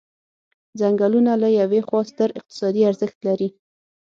څنګلونه 0.79 1.31
له 1.41 1.49
یوې 1.59 1.81
خوا 1.87 2.01
ستر 2.09 2.29
اقتصادي 2.39 2.81
ارزښت 2.89 3.19
لري. 3.27 3.49